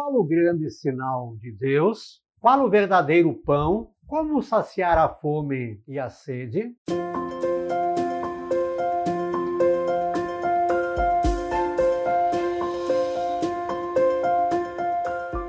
Qual 0.00 0.14
o 0.14 0.24
grande 0.24 0.70
sinal 0.70 1.34
de 1.40 1.50
Deus? 1.50 2.22
Qual 2.40 2.64
o 2.64 2.70
verdadeiro 2.70 3.34
pão? 3.34 3.90
Como 4.06 4.40
saciar 4.40 4.96
a 4.96 5.08
fome 5.08 5.82
e 5.88 5.98
a 5.98 6.08
sede? 6.08 6.72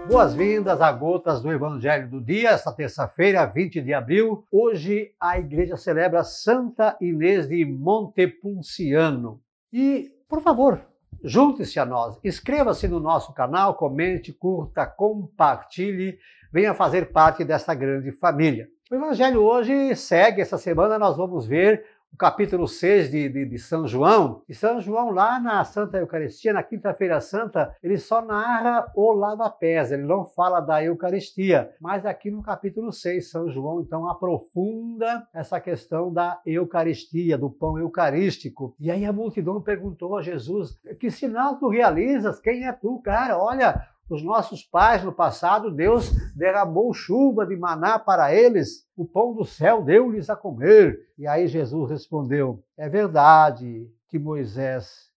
Boas-vindas 0.07 0.81
a 0.81 0.91
Gotas 0.93 1.43
do 1.43 1.52
Evangelho 1.52 2.09
do 2.09 2.20
Dia, 2.20 2.50
esta 2.50 2.73
terça-feira, 2.73 3.45
20 3.45 3.84
de 3.84 3.93
abril. 3.93 4.47
Hoje 4.52 5.11
a 5.21 5.38
igreja 5.38 5.77
celebra 5.77 6.23
Santa 6.23 6.97
Inês 7.00 7.47
de 7.47 7.63
Montepulciano. 7.66 9.43
E, 9.71 10.09
por 10.27 10.41
favor, 10.41 10.81
junte-se 11.23 11.79
a 11.79 11.86
nós, 11.86 12.17
inscreva-se 12.23 12.88
no 12.88 12.99
nosso 12.99 13.33
canal, 13.33 13.75
comente, 13.75 14.31
curta, 14.33 14.86
compartilhe, 14.86 16.18
venha 16.51 16.73
fazer 16.73 17.11
parte 17.11 17.43
dessa 17.43 17.73
grande 17.73 18.11
família. 18.11 18.68
O 18.91 18.96
Evangelho 18.96 19.43
hoje 19.43 19.96
segue, 19.96 20.41
essa 20.41 20.57
semana 20.57 20.97
nós 20.97 21.15
vamos 21.15 21.46
ver 21.46 21.86
o 22.11 22.18
capítulo 22.18 22.68
6 22.68 23.11
de, 23.11 23.29
de, 23.29 23.45
de, 23.45 23.57
São 23.59 23.87
João. 23.87 24.41
E 24.49 24.54
São 24.54 24.81
João, 24.81 25.11
lá 25.11 25.39
na 25.39 25.63
Santa 25.63 25.97
Eucaristia, 25.97 26.54
na 26.54 26.63
Quinta-feira 26.63 27.21
Santa, 27.21 27.75
ele 27.82 27.97
só 27.97 28.21
narra 28.21 28.91
o 28.95 29.11
lava-pés, 29.11 29.91
ele 29.91 30.04
não 30.04 30.25
fala 30.25 30.59
da 30.59 30.83
Eucaristia. 30.83 31.71
Mas 31.79 32.05
aqui 32.05 32.31
no 32.31 32.41
capítulo 32.41 32.91
6, 32.91 33.30
São 33.30 33.49
João, 33.49 33.81
então, 33.81 34.09
aprofunda 34.09 35.27
essa 35.33 35.59
questão 35.59 36.11
da 36.11 36.41
Eucaristia, 36.45 37.38
do 37.38 37.49
pão 37.49 37.77
eucarístico. 37.77 38.75
E 38.80 38.89
aí 38.89 39.05
a 39.05 39.13
multidão 39.13 39.61
perguntou 39.61 40.17
a 40.17 40.21
Jesus: 40.21 40.80
Que 40.99 41.09
sinal 41.09 41.57
tu 41.57 41.69
realizas? 41.69 42.39
Quem 42.39 42.67
é 42.67 42.71
tu, 42.71 42.99
cara? 43.02 43.38
Olha, 43.38 43.88
os 44.09 44.23
nossos 44.23 44.63
pais 44.63 45.03
no 45.03 45.11
passado, 45.11 45.69
Deus 45.69 46.09
derramou 46.36 46.94
chuva 46.94 47.45
de 47.45 47.55
maná 47.55 47.99
para 47.99 48.33
eles, 48.33 48.85
o 48.97 49.05
pão 49.05 49.33
do 49.33 49.45
céu 49.45 49.83
deu-lhes 49.83 50.29
a 50.29 50.35
comer. 50.35 50.99
E 51.17 51.27
aí 51.27 51.47
Jesus 51.47 51.91
respondeu: 51.91 52.63
É 52.75 52.89
verdade 52.89 53.88
que 54.07 54.17
Moisés 54.17 55.09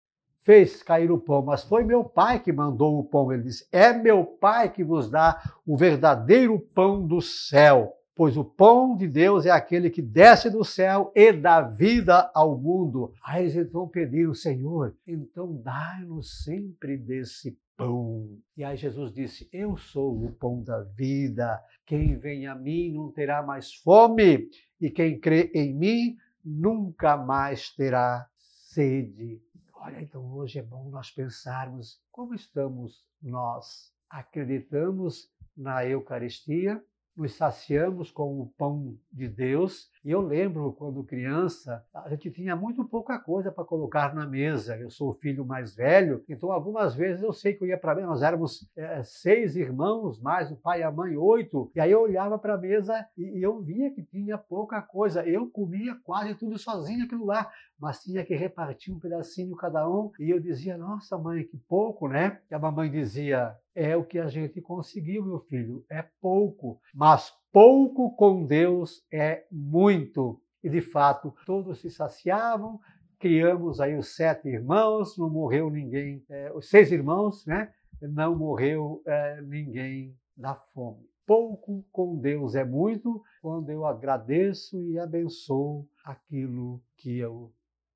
fez 0.42 0.82
cair 0.82 1.10
o 1.10 1.18
pão, 1.18 1.42
mas 1.42 1.62
foi 1.62 1.84
meu 1.84 2.04
pai 2.04 2.40
que 2.40 2.52
mandou 2.52 2.98
o 2.98 3.04
pão. 3.04 3.32
Ele 3.32 3.44
disse: 3.44 3.66
É 3.72 3.92
meu 3.92 4.24
pai 4.24 4.68
que 4.70 4.84
vos 4.84 5.08
dá 5.10 5.40
o 5.66 5.76
verdadeiro 5.76 6.58
pão 6.58 7.06
do 7.06 7.20
céu. 7.20 7.94
Pois 8.14 8.36
o 8.36 8.44
pão 8.44 8.94
de 8.94 9.08
Deus 9.08 9.46
é 9.46 9.50
aquele 9.50 9.88
que 9.88 10.02
desce 10.02 10.50
do 10.50 10.62
céu 10.62 11.10
e 11.14 11.32
dá 11.32 11.62
vida 11.62 12.30
ao 12.34 12.58
mundo. 12.58 13.14
Aí 13.24 13.44
eles 13.44 13.56
então 13.56 13.88
pediram, 13.88 14.34
Senhor, 14.34 14.94
então 15.06 15.56
dai-nos 15.62 16.42
sempre 16.44 16.98
desse 16.98 17.58
pão. 17.76 18.38
E 18.54 18.62
aí 18.62 18.76
Jesus 18.76 19.12
disse: 19.12 19.48
Eu 19.52 19.78
sou 19.78 20.24
o 20.24 20.32
pão 20.32 20.62
da 20.62 20.82
vida. 20.82 21.58
Quem 21.86 22.18
vem 22.18 22.46
a 22.46 22.54
mim 22.54 22.92
não 22.92 23.10
terá 23.10 23.42
mais 23.42 23.74
fome, 23.74 24.48
e 24.80 24.90
quem 24.90 25.18
crê 25.18 25.50
em 25.54 25.74
mim 25.74 26.16
nunca 26.44 27.16
mais 27.16 27.70
terá 27.70 28.26
sede. 28.36 29.40
Olha, 29.74 30.00
então 30.00 30.24
hoje 30.34 30.58
é 30.58 30.62
bom 30.62 30.88
nós 30.90 31.10
pensarmos 31.10 32.00
como 32.10 32.34
estamos 32.34 33.04
nós. 33.22 33.92
Acreditamos 34.08 35.30
na 35.56 35.84
Eucaristia, 35.86 36.82
nos 37.16 37.34
saciamos 37.34 38.10
com 38.10 38.40
o 38.40 38.46
pão 38.56 38.98
de 39.12 39.28
Deus. 39.28 39.90
E 40.04 40.10
eu 40.10 40.20
lembro 40.20 40.72
quando 40.72 41.04
criança, 41.04 41.84
a 41.94 42.08
gente 42.08 42.28
tinha 42.32 42.56
muito 42.56 42.84
pouca 42.84 43.20
coisa 43.20 43.52
para 43.52 43.64
colocar 43.64 44.12
na 44.12 44.26
mesa. 44.26 44.76
Eu 44.76 44.90
sou 44.90 45.10
o 45.10 45.14
filho 45.14 45.44
mais 45.44 45.76
velho, 45.76 46.24
então 46.28 46.50
algumas 46.50 46.94
vezes 46.94 47.22
eu 47.22 47.32
sei 47.32 47.54
que 47.54 47.62
eu 47.62 47.68
ia 47.68 47.78
para 47.78 47.92
a 47.92 47.94
mesa, 47.94 48.06
nós 48.08 48.22
éramos 48.22 48.68
é, 48.76 49.02
seis 49.04 49.54
irmãos, 49.54 50.20
mais 50.20 50.50
o 50.50 50.56
pai 50.56 50.80
e 50.80 50.82
a 50.82 50.90
mãe, 50.90 51.16
oito. 51.16 51.70
E 51.74 51.80
aí 51.80 51.92
eu 51.92 52.00
olhava 52.00 52.36
para 52.36 52.54
a 52.54 52.58
mesa 52.58 53.06
e, 53.16 53.38
e 53.38 53.42
eu 53.42 53.60
via 53.60 53.92
que 53.94 54.02
tinha 54.02 54.36
pouca 54.36 54.82
coisa. 54.82 55.24
Eu 55.24 55.48
comia 55.48 55.96
quase 56.02 56.34
tudo 56.34 56.58
sozinho 56.58 57.04
aquilo 57.04 57.24
lá, 57.24 57.48
mas 57.78 58.02
tinha 58.02 58.24
que 58.24 58.34
repartir 58.34 58.92
um 58.92 58.98
pedacinho 58.98 59.54
cada 59.54 59.88
um. 59.88 60.10
E 60.18 60.30
eu 60.30 60.40
dizia, 60.40 60.76
nossa 60.76 61.16
mãe, 61.16 61.44
que 61.44 61.56
pouco, 61.68 62.08
né? 62.08 62.40
E 62.50 62.54
a 62.54 62.58
mamãe 62.58 62.90
dizia, 62.90 63.56
é 63.74 63.96
o 63.96 64.04
que 64.04 64.18
a 64.18 64.26
gente 64.26 64.60
conseguiu, 64.60 65.24
meu 65.24 65.38
filho, 65.40 65.84
é 65.88 66.04
pouco, 66.20 66.80
mas 66.92 67.32
pouco 67.52 68.16
com 68.16 68.44
Deus 68.44 69.04
é 69.12 69.44
muito. 69.52 70.40
E 70.64 70.70
de 70.70 70.80
fato, 70.80 71.34
todos 71.44 71.80
se 71.80 71.90
saciavam, 71.90 72.80
criamos 73.18 73.80
aí 73.80 73.96
os 73.96 74.16
sete 74.16 74.48
irmãos, 74.48 75.16
não 75.18 75.28
morreu 75.28 75.70
ninguém, 75.70 76.24
é, 76.28 76.52
os 76.52 76.68
seis 76.68 76.90
irmãos, 76.90 77.44
né? 77.46 77.72
Não 78.00 78.36
morreu 78.36 79.02
é, 79.06 79.40
ninguém 79.42 80.16
da 80.36 80.54
fome. 80.54 81.06
Pouco 81.24 81.84
com 81.92 82.16
Deus 82.16 82.54
é 82.54 82.64
muito 82.64 83.22
quando 83.40 83.70
eu 83.70 83.86
agradeço 83.86 84.82
e 84.90 84.98
abençoo 84.98 85.88
aquilo 86.04 86.82
que 86.96 87.16
eu 87.18 87.52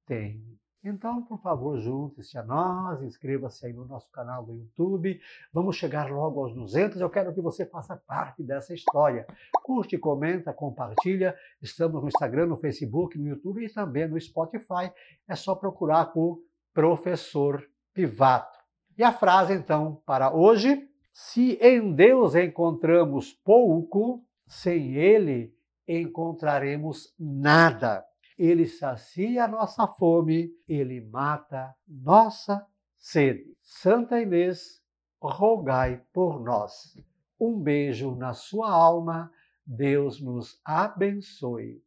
tenho. 0.06 0.56
Então, 0.88 1.20
por 1.20 1.40
favor, 1.40 1.80
junte-se 1.80 2.38
a 2.38 2.44
nós, 2.44 3.02
inscreva-se 3.02 3.66
aí 3.66 3.72
no 3.72 3.84
nosso 3.86 4.08
canal 4.12 4.44
do 4.44 4.54
YouTube. 4.54 5.20
Vamos 5.52 5.74
chegar 5.74 6.08
logo 6.12 6.40
aos 6.40 6.54
200. 6.54 7.00
Eu 7.00 7.10
quero 7.10 7.34
que 7.34 7.40
você 7.40 7.66
faça 7.66 7.96
parte 7.96 8.40
dessa 8.44 8.72
história. 8.72 9.26
Curte, 9.64 9.98
comenta, 9.98 10.52
compartilha. 10.52 11.36
Estamos 11.60 12.00
no 12.00 12.06
Instagram, 12.06 12.46
no 12.46 12.56
Facebook, 12.56 13.18
no 13.18 13.26
YouTube 13.26 13.64
e 13.64 13.68
também 13.68 14.06
no 14.06 14.20
Spotify. 14.20 14.92
É 15.28 15.34
só 15.34 15.56
procurar 15.56 16.12
por 16.12 16.38
Professor 16.72 17.68
Pivato. 17.92 18.56
E 18.96 19.02
a 19.02 19.12
frase, 19.12 19.54
então, 19.54 20.00
para 20.06 20.32
hoje: 20.32 20.88
Se 21.12 21.58
em 21.60 21.92
Deus 21.96 22.36
encontramos 22.36 23.32
pouco, 23.32 24.24
sem 24.46 24.94
Ele 24.94 25.52
encontraremos 25.88 27.12
nada. 27.18 28.04
Ele 28.38 28.66
sacia 28.66 29.48
nossa 29.48 29.86
fome, 29.86 30.50
ele 30.68 31.00
mata 31.00 31.74
nossa 31.88 32.66
sede. 32.96 33.56
Santa 33.62 34.20
Inês, 34.20 34.82
rogai 35.20 36.02
por 36.12 36.40
nós. 36.40 36.96
Um 37.40 37.58
beijo 37.58 38.14
na 38.14 38.34
sua 38.34 38.70
alma. 38.70 39.32
Deus 39.66 40.20
nos 40.20 40.60
abençoe. 40.64 41.82